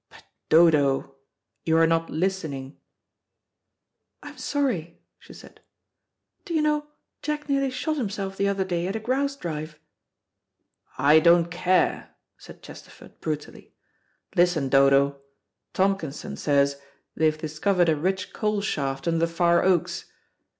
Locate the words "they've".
17.15-17.37